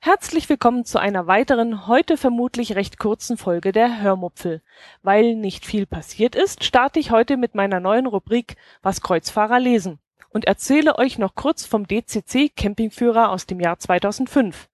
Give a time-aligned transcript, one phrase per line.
[0.00, 4.62] Herzlich willkommen zu einer weiteren, heute vermutlich recht kurzen Folge der Hörmupfel.
[5.02, 9.98] Weil nicht viel passiert ist, starte ich heute mit meiner neuen Rubrik Was Kreuzfahrer lesen
[10.30, 14.68] und erzähle euch noch kurz vom DCC Campingführer aus dem Jahr 2005.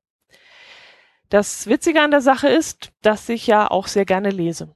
[1.29, 4.75] Das Witzige an der Sache ist, dass ich ja auch sehr gerne lese.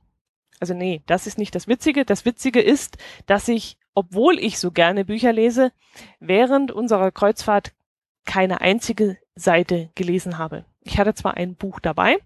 [0.61, 2.05] Also nee, das ist nicht das Witzige.
[2.05, 5.73] Das Witzige ist, dass ich, obwohl ich so gerne Bücher lese,
[6.20, 7.73] während unserer Kreuzfahrt
[8.25, 10.64] keine einzige Seite gelesen habe.
[10.83, 12.19] Ich hatte zwar ein Buch dabei,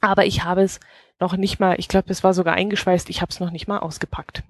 [0.00, 0.80] aber ich habe es
[1.20, 3.78] noch nicht mal, ich glaube, es war sogar eingeschweißt, ich habe es noch nicht mal
[3.78, 4.42] ausgepackt.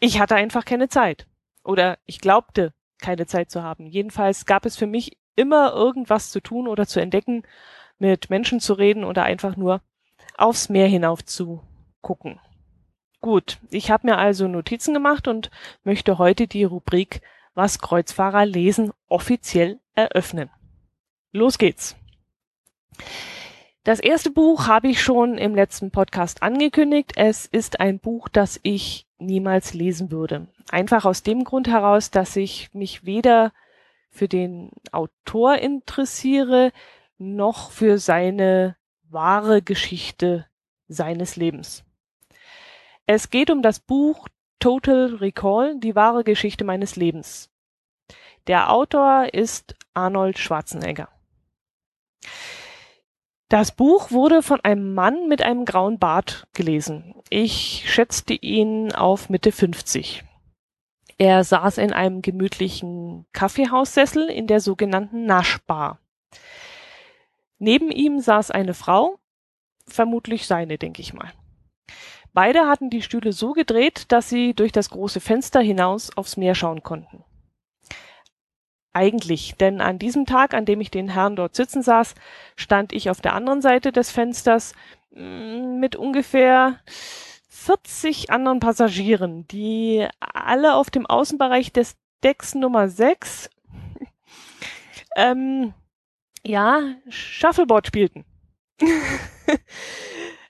[0.00, 1.26] Ich hatte einfach keine Zeit.
[1.62, 3.86] Oder ich glaubte, keine Zeit zu haben.
[3.86, 7.44] Jedenfalls gab es für mich immer irgendwas zu tun oder zu entdecken,
[7.98, 9.80] mit Menschen zu reden oder einfach nur
[10.36, 11.62] aufs Meer hinauf zu
[12.00, 12.40] gucken.
[13.20, 15.50] Gut, ich habe mir also Notizen gemacht und
[15.82, 17.22] möchte heute die Rubrik
[17.54, 20.50] Was Kreuzfahrer lesen offiziell eröffnen.
[21.32, 21.96] Los geht's.
[23.84, 27.12] Das erste Buch habe ich schon im letzten Podcast angekündigt.
[27.16, 30.48] Es ist ein Buch, das ich niemals lesen würde.
[30.70, 33.52] Einfach aus dem Grund heraus, dass ich mich weder
[34.10, 36.72] für den Autor interessiere,
[37.24, 38.76] noch für seine
[39.08, 40.46] wahre Geschichte
[40.88, 41.84] seines Lebens.
[43.06, 47.50] Es geht um das Buch Total Recall, die wahre Geschichte meines Lebens.
[48.46, 51.08] Der Autor ist Arnold Schwarzenegger.
[53.48, 57.14] Das Buch wurde von einem Mann mit einem grauen Bart gelesen.
[57.30, 60.24] Ich schätzte ihn auf Mitte 50.
[61.18, 65.98] Er saß in einem gemütlichen Kaffeehaussessel in der sogenannten Naschbar.
[67.64, 69.18] Neben ihm saß eine Frau,
[69.88, 71.32] vermutlich seine, denke ich mal.
[72.34, 76.54] Beide hatten die Stühle so gedreht, dass sie durch das große Fenster hinaus aufs Meer
[76.54, 77.24] schauen konnten.
[78.92, 82.14] Eigentlich, denn an diesem Tag, an dem ich den Herrn dort sitzen saß,
[82.54, 84.74] stand ich auf der anderen Seite des Fensters
[85.12, 86.80] mm, mit ungefähr
[87.48, 93.48] 40 anderen Passagieren, die alle auf dem Außenbereich des Decks Nummer 6
[95.16, 95.72] ähm,
[96.44, 98.24] ja, Shuffleboard spielten.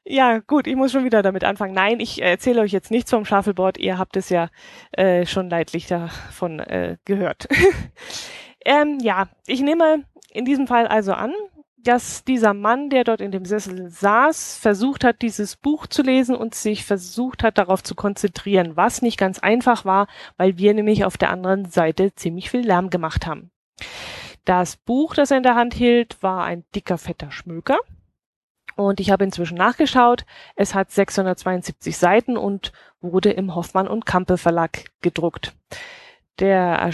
[0.06, 1.72] Ja, gut, ich muss schon wieder damit anfangen.
[1.72, 3.78] Nein, ich erzähle euch jetzt nichts vom Shuffleboard.
[3.78, 4.50] Ihr habt es ja
[4.92, 7.48] äh, schon leidlich davon äh, gehört.
[8.66, 11.32] ähm, ja, ich nehme in diesem Fall also an,
[11.78, 16.36] dass dieser Mann, der dort in dem Sessel saß, versucht hat, dieses Buch zu lesen
[16.36, 20.06] und sich versucht hat, darauf zu konzentrieren, was nicht ganz einfach war,
[20.36, 23.50] weil wir nämlich auf der anderen Seite ziemlich viel Lärm gemacht haben.
[24.44, 27.78] Das Buch, das er in der Hand hielt, war ein dicker, fetter Schmöker
[28.76, 30.24] und ich habe inzwischen nachgeschaut.
[30.56, 35.54] Es hat 672 Seiten und wurde im Hoffmann und Kampe Verlag gedruckt.
[36.40, 36.90] Der,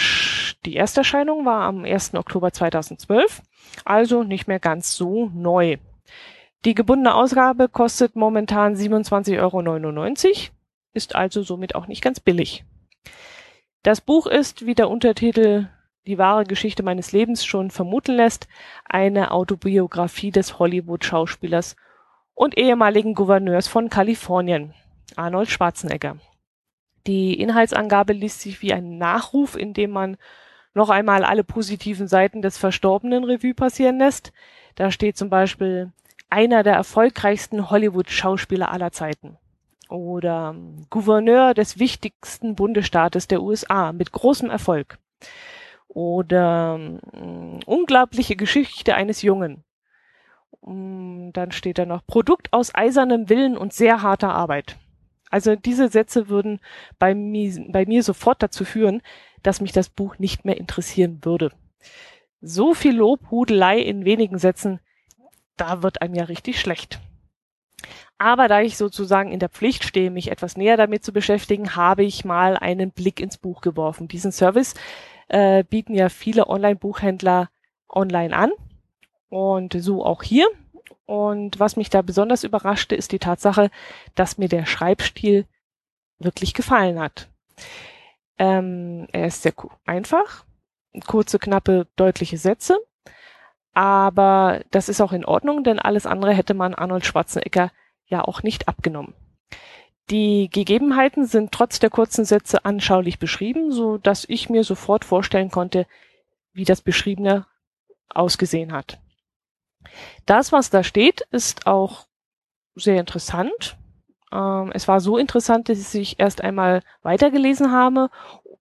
[0.67, 2.15] die Ersterscheinung war am 1.
[2.15, 3.43] Oktober 2012,
[3.85, 5.79] also nicht mehr ganz so neu.
[6.67, 10.51] Die gebundene Ausgabe kostet momentan 27,99 Euro,
[10.93, 12.65] ist also somit auch nicht ganz billig.
[13.83, 15.69] Das Buch ist, wie der Untertitel
[16.07, 18.49] die wahre Geschichte meines Lebens schon vermuten lässt,
[18.85, 21.77] eine Autobiografie des Hollywood-Schauspielers
[22.35, 24.75] und ehemaligen Gouverneurs von Kalifornien,
[25.17, 26.17] Arnold Schwarzenegger.
[27.07, 30.17] Die Inhaltsangabe liest sich wie ein Nachruf, in dem man
[30.75, 34.33] noch einmal alle positiven Seiten des Verstorbenen Revue passieren lässt.
[34.77, 35.93] Da steht zum Beispiel
[36.29, 39.37] einer der erfolgreichsten Hollywood-Schauspieler aller Zeiten
[39.89, 40.55] oder
[40.89, 44.99] Gouverneur des wichtigsten Bundesstaates der USA mit großem Erfolg
[45.93, 46.79] oder
[47.13, 49.65] äh, unglaubliche Geschichte eines Jungen
[50.63, 54.77] Mm, dann steht da noch Produkt aus eisernem Willen und sehr harter Arbeit.
[55.31, 56.61] Also diese Sätze würden
[56.99, 59.01] bei mir, bei mir sofort dazu führen,
[59.43, 61.51] dass mich das Buch nicht mehr interessieren würde.
[62.41, 64.81] So viel Lobhudelei in wenigen Sätzen,
[65.57, 67.01] da wird einem ja richtig schlecht.
[68.19, 72.03] Aber da ich sozusagen in der Pflicht stehe, mich etwas näher damit zu beschäftigen, habe
[72.05, 74.09] ich mal einen Blick ins Buch geworfen.
[74.09, 74.75] Diesen Service
[75.31, 77.51] äh, bieten ja viele Online-Buchhändler
[77.89, 78.51] online an
[79.29, 80.47] und so auch hier.
[81.07, 83.71] Und was mich da besonders überraschte, ist die Tatsache,
[84.15, 85.47] dass mir der Schreibstil
[86.19, 87.29] wirklich gefallen hat.
[88.39, 89.55] Ähm, er ist sehr
[89.87, 90.45] einfach,
[91.07, 92.79] kurze, knappe, deutliche Sätze.
[93.73, 97.71] Aber das ist auch in Ordnung, denn alles andere hätte man Arnold Schwarzenegger
[98.07, 99.15] ja auch nicht abgenommen.
[100.11, 105.53] Die Gegebenheiten sind trotz der kurzen Sätze anschaulich beschrieben, so dass ich mir sofort vorstellen
[105.53, 105.87] konnte,
[106.53, 107.47] wie das Beschriebene
[108.09, 108.99] ausgesehen hat.
[110.27, 112.09] Das, was da steht, ist auch
[112.75, 113.77] sehr interessant.
[114.33, 118.11] Ähm, es war so interessant, dass ich erst einmal weitergelesen habe,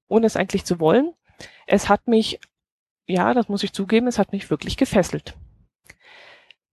[0.08, 1.14] ohne es eigentlich zu wollen.
[1.66, 2.40] Es hat mich,
[3.08, 5.36] ja, das muss ich zugeben, es hat mich wirklich gefesselt.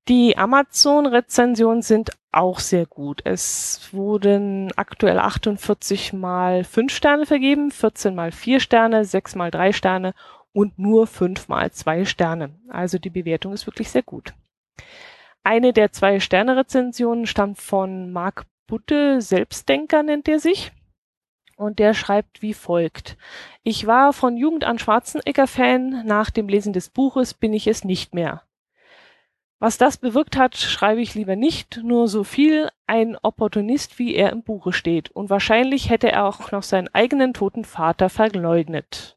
[0.09, 3.23] Die Amazon-Rezensionen sind auch sehr gut.
[3.25, 9.73] Es wurden aktuell 48 mal 5 Sterne vergeben, 14 mal 4 Sterne, 6 mal 3
[9.73, 10.15] Sterne
[10.53, 12.51] und nur 5 mal 2 Sterne.
[12.69, 14.33] Also die Bewertung ist wirklich sehr gut.
[15.43, 20.71] Eine der zwei Sterne-Rezensionen stammt von Marc Butte, Selbstdenker nennt er sich.
[21.57, 23.17] Und der schreibt wie folgt.
[23.65, 28.15] Ich war von Jugend an Schwarzenegger-Fan, nach dem Lesen des Buches bin ich es nicht
[28.15, 28.43] mehr.
[29.59, 34.31] Was das bewirkt hat, schreibe ich lieber nicht, nur so viel ein Opportunist, wie er
[34.31, 35.11] im Buche steht.
[35.11, 39.17] Und wahrscheinlich hätte er auch noch seinen eigenen toten Vater verleugnet.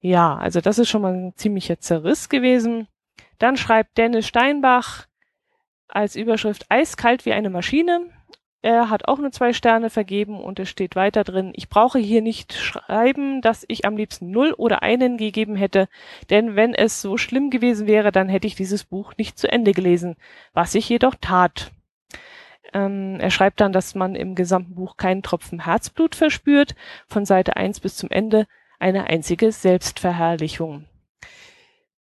[0.00, 2.88] Ja, also das ist schon mal ein ziemlicher Zerriss gewesen.
[3.38, 5.06] Dann schreibt Dennis Steinbach
[5.88, 8.10] als Überschrift Eiskalt wie eine Maschine.
[8.64, 12.22] Er hat auch nur zwei Sterne vergeben und es steht weiter drin, ich brauche hier
[12.22, 15.86] nicht schreiben, dass ich am liebsten null oder einen gegeben hätte,
[16.30, 19.72] denn wenn es so schlimm gewesen wäre, dann hätte ich dieses Buch nicht zu Ende
[19.72, 20.16] gelesen,
[20.54, 21.72] was ich jedoch tat.
[22.72, 26.74] Ähm, er schreibt dann, dass man im gesamten Buch keinen Tropfen Herzblut verspürt,
[27.06, 28.46] von Seite 1 bis zum Ende
[28.78, 30.86] eine einzige Selbstverherrlichung.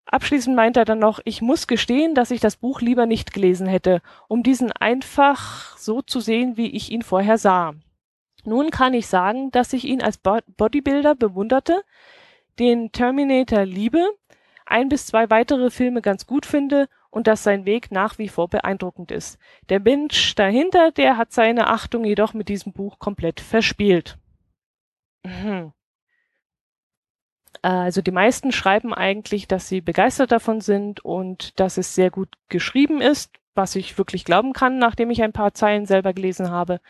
[0.06, 3.67] Abschließend meint er dann noch, ich muss gestehen, dass ich das Buch lieber nicht gelesen
[3.67, 7.75] hätte, um diesen einfach so zu sehen, wie ich ihn vorher sah.
[8.44, 11.82] Nun kann ich sagen, dass ich ihn als Bodybuilder bewunderte,
[12.61, 14.06] den Terminator liebe,
[14.64, 18.49] ein bis zwei weitere Filme ganz gut finde und dass sein Weg nach wie vor
[18.49, 19.38] beeindruckend ist.
[19.69, 24.19] Der Mensch dahinter, der hat seine Achtung jedoch mit diesem Buch komplett verspielt.
[25.25, 25.73] Mhm.
[27.66, 32.28] Also die meisten schreiben eigentlich, dass sie begeistert davon sind und dass es sehr gut
[32.48, 36.80] geschrieben ist, was ich wirklich glauben kann, nachdem ich ein paar Zeilen selber gelesen habe.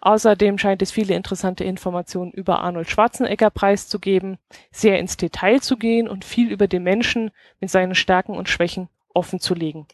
[0.00, 4.38] Außerdem scheint es viele interessante Informationen über Arnold Schwarzenegger preiszugeben,
[4.70, 7.30] sehr ins Detail zu gehen und viel über den Menschen
[7.60, 9.86] mit seinen Stärken und Schwächen offen zu legen.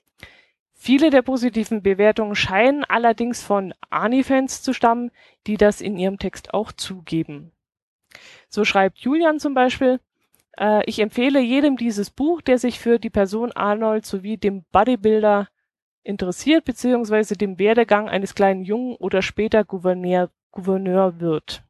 [0.73, 5.11] Viele der positiven Bewertungen scheinen allerdings von Arnie-Fans zu stammen,
[5.49, 7.51] die das in ihrem Text auch zugeben.
[8.49, 9.99] So schreibt Julian zum Beispiel,
[10.59, 15.49] äh, ich empfehle jedem dieses Buch, der sich für die Person Arnold sowie dem Bodybuilder
[16.03, 21.63] interessiert, beziehungsweise dem Werdegang eines kleinen Jungen oder später Gouverneur, Gouverneur wird.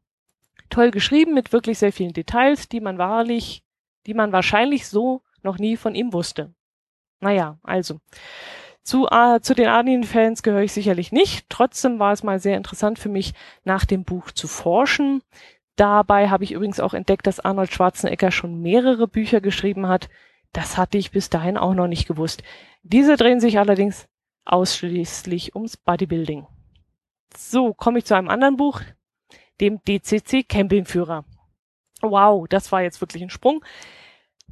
[0.70, 3.62] Toll geschrieben mit wirklich sehr vielen Details, die man wahrlich,
[4.06, 6.54] die man wahrscheinlich so noch nie von ihm wusste.
[7.20, 8.00] Naja, also.
[8.82, 11.48] Zu, äh, zu den Arnin-Fans gehöre ich sicherlich nicht.
[11.48, 15.22] Trotzdem war es mal sehr interessant für mich, nach dem Buch zu forschen.
[15.76, 20.10] Dabei habe ich übrigens auch entdeckt, dass Arnold Schwarzenegger schon mehrere Bücher geschrieben hat.
[20.52, 22.42] Das hatte ich bis dahin auch noch nicht gewusst.
[22.82, 24.06] Diese drehen sich allerdings
[24.44, 26.46] ausschließlich ums Bodybuilding.
[27.34, 28.82] So, komme ich zu einem anderen Buch,
[29.60, 31.24] dem DCC Campingführer.
[32.02, 33.64] Wow, das war jetzt wirklich ein Sprung.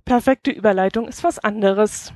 [0.05, 2.15] Perfekte Überleitung ist was anderes.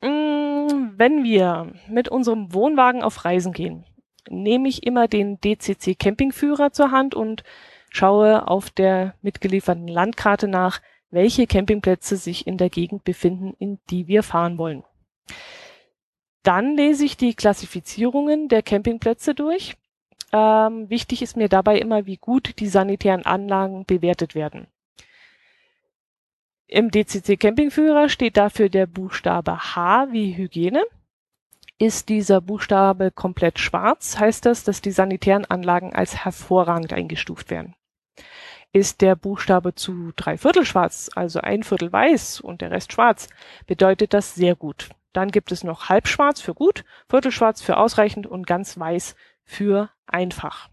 [0.00, 3.84] Mm, wenn wir mit unserem Wohnwagen auf Reisen gehen,
[4.28, 7.42] nehme ich immer den DCC Campingführer zur Hand und
[7.90, 10.80] schaue auf der mitgelieferten Landkarte nach,
[11.10, 14.84] welche Campingplätze sich in der Gegend befinden, in die wir fahren wollen.
[16.42, 19.76] Dann lese ich die Klassifizierungen der Campingplätze durch.
[20.32, 24.66] Ähm, wichtig ist mir dabei immer, wie gut die sanitären Anlagen bewertet werden.
[26.66, 30.84] Im DCC Campingführer steht dafür der Buchstabe H wie Hygiene.
[31.80, 37.76] Ist dieser Buchstabe komplett schwarz, heißt das, dass die sanitären Anlagen als hervorragend eingestuft werden.
[38.72, 43.28] Ist der Buchstabe zu drei Viertel schwarz, also ein Viertel weiß und der Rest schwarz,
[43.66, 44.88] bedeutet das sehr gut.
[45.12, 50.68] Dann gibt es noch halbschwarz für gut, viertelschwarz für ausreichend und ganz weiß für einfach.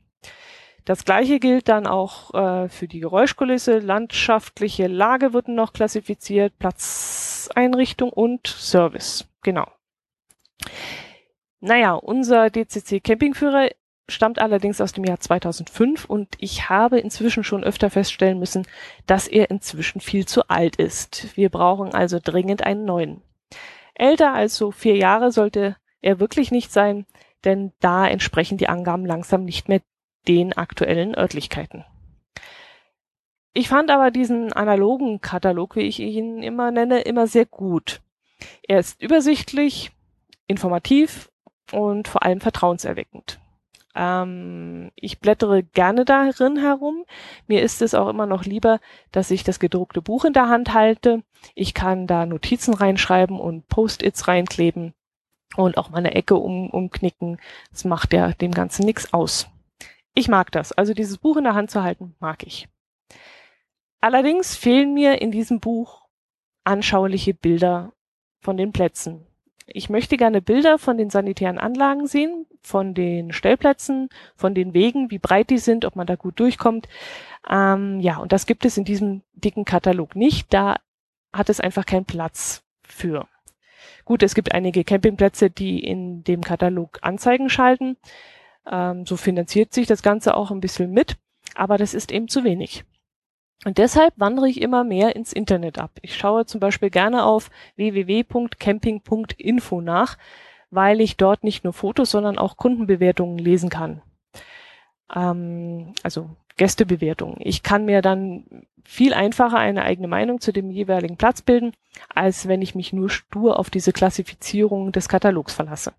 [0.86, 3.80] Das gleiche gilt dann auch äh, für die Geräuschkulisse.
[3.80, 9.28] Landschaftliche Lage wird noch klassifiziert, Platzeinrichtung und Service.
[9.42, 9.68] Genau.
[11.66, 13.70] Naja, unser DCC Campingführer
[14.08, 18.68] stammt allerdings aus dem Jahr 2005 und ich habe inzwischen schon öfter feststellen müssen,
[19.08, 21.36] dass er inzwischen viel zu alt ist.
[21.36, 23.24] Wir brauchen also dringend einen neuen.
[23.96, 27.08] Älter als so vier Jahre sollte er wirklich nicht sein,
[27.46, 29.82] denn da entsprechen die Angaben langsam nicht mehr
[30.28, 31.84] den aktuellen Örtlichkeiten.
[33.56, 38.02] Ich fand aber diesen analogen Katalog, wie ich ihn immer nenne, immer sehr gut.
[38.68, 39.92] Er ist übersichtlich,
[40.46, 41.32] informativ
[41.72, 43.40] und vor allem vertrauenserweckend.
[43.96, 47.06] Ähm, ich blättere gerne darin herum.
[47.48, 48.80] Mir ist es auch immer noch lieber,
[49.12, 51.24] dass ich das gedruckte Buch in der Hand halte.
[51.56, 54.94] Ich kann da Notizen reinschreiben und Post-its reinkleben
[55.56, 57.40] und auch meine Ecke um, umknicken.
[57.72, 59.48] Das macht ja dem Ganzen nichts aus.
[60.14, 60.72] Ich mag das.
[60.72, 62.68] Also dieses Buch in der Hand zu halten, mag ich.
[64.02, 66.06] Allerdings fehlen mir in diesem Buch
[66.64, 67.94] anschauliche Bilder
[68.42, 69.26] von den Plätzen.
[69.68, 75.10] Ich möchte gerne Bilder von den sanitären Anlagen sehen, von den Stellplätzen, von den Wegen,
[75.10, 76.88] wie breit die sind, ob man da gut durchkommt.
[77.50, 80.54] Ähm, ja, und das gibt es in diesem dicken Katalog nicht.
[80.54, 80.76] Da
[81.34, 83.28] hat es einfach keinen Platz für.
[84.06, 87.98] Gut, es gibt einige Campingplätze, die in dem Katalog Anzeigen schalten.
[88.70, 91.18] Ähm, so finanziert sich das Ganze auch ein bisschen mit,
[91.56, 92.86] aber das ist eben zu wenig.
[93.66, 95.90] Und deshalb wandere ich immer mehr ins Internet ab.
[96.04, 100.20] Ich schaue zum Beispiel gerne auf www.camping.info nach,
[100.70, 104.04] weil ich dort nicht nur Fotos, sondern auch Kundenbewertungen lesen kann.
[105.14, 107.38] Ähm, also Gästebewertungen.
[107.40, 111.74] Ich kann mir dann viel einfacher eine eigene Meinung zu dem jeweiligen Platz bilden,
[112.14, 115.94] als wenn ich mich nur stur auf diese Klassifizierung des Katalogs verlasse.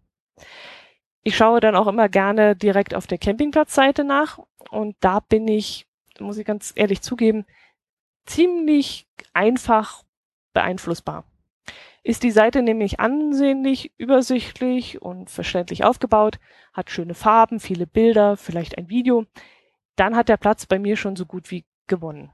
[1.25, 4.39] Ich schaue dann auch immer gerne direkt auf der Campingplatzseite nach
[4.71, 5.86] und da bin ich
[6.21, 7.45] muss ich ganz ehrlich zugeben,
[8.25, 10.03] ziemlich einfach
[10.53, 11.25] beeinflussbar.
[12.03, 16.39] Ist die Seite nämlich ansehnlich, übersichtlich und verständlich aufgebaut,
[16.73, 19.27] hat schöne Farben, viele Bilder, vielleicht ein Video,
[19.97, 22.31] dann hat der Platz bei mir schon so gut wie gewonnen.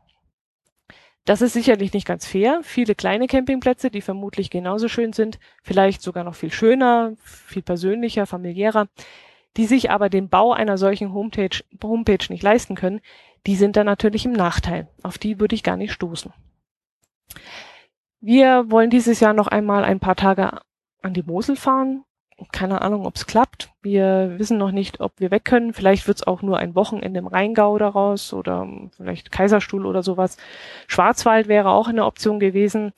[1.24, 2.60] Das ist sicherlich nicht ganz fair.
[2.62, 8.26] Viele kleine Campingplätze, die vermutlich genauso schön sind, vielleicht sogar noch viel schöner, viel persönlicher,
[8.26, 8.88] familiärer,
[9.56, 13.00] die sich aber den Bau einer solchen Homepage, Homepage nicht leisten können,
[13.46, 14.88] die sind dann natürlich im Nachteil.
[15.02, 16.32] Auf die würde ich gar nicht stoßen.
[18.20, 20.60] Wir wollen dieses Jahr noch einmal ein paar Tage
[21.02, 22.04] an die Mosel fahren.
[22.52, 23.70] Keine Ahnung, ob es klappt.
[23.82, 25.74] Wir wissen noch nicht, ob wir weg können.
[25.74, 30.36] Vielleicht wird es auch nur ein Wochenende im Rheingau daraus oder vielleicht Kaiserstuhl oder sowas.
[30.86, 32.92] Schwarzwald wäre auch eine Option gewesen.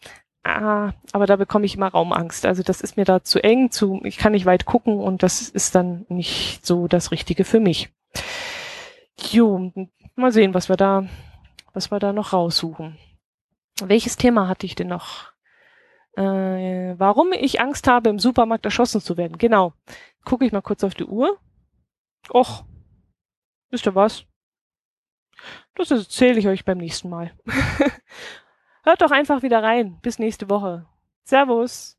[0.44, 2.44] Ah, aber da bekomme ich immer Raumangst.
[2.44, 5.48] Also das ist mir da zu eng, zu, ich kann nicht weit gucken und das
[5.48, 7.90] ist dann nicht so das Richtige für mich.
[9.18, 9.72] Jo,
[10.16, 11.06] mal sehen, was wir da,
[11.72, 12.98] was wir da noch raussuchen.
[13.80, 15.32] Welches Thema hatte ich denn noch?
[16.16, 19.38] Äh, warum ich Angst habe, im Supermarkt erschossen zu werden.
[19.38, 19.72] Genau.
[20.24, 21.38] Gucke ich mal kurz auf die Uhr.
[22.32, 22.64] Och,
[23.70, 24.24] wisst ihr was?
[25.74, 27.32] Das erzähle ich euch beim nächsten Mal.
[28.84, 29.98] Hört doch einfach wieder rein.
[30.02, 30.86] Bis nächste Woche.
[31.24, 31.98] Servus.